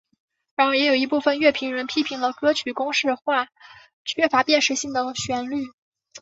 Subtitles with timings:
[0.55, 3.45] 然而也有一部分乐评人批评了歌曲公式化
[4.03, 5.67] 缺乏辨识性的旋律。